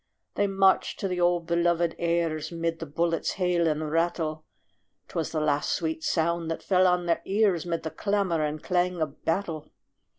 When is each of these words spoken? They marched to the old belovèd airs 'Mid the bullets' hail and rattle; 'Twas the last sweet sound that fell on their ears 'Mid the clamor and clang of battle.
They 0.33 0.47
marched 0.47 0.99
to 1.01 1.07
the 1.07 1.21
old 1.21 1.45
belovèd 1.47 1.93
airs 1.99 2.51
'Mid 2.51 2.79
the 2.79 2.87
bullets' 2.87 3.33
hail 3.33 3.67
and 3.67 3.91
rattle; 3.91 4.45
'Twas 5.09 5.31
the 5.31 5.39
last 5.39 5.73
sweet 5.73 6.03
sound 6.03 6.49
that 6.49 6.63
fell 6.63 6.87
on 6.87 7.05
their 7.05 7.21
ears 7.23 7.67
'Mid 7.67 7.83
the 7.83 7.91
clamor 7.91 8.43
and 8.43 8.63
clang 8.63 8.99
of 8.99 9.23
battle. 9.25 9.71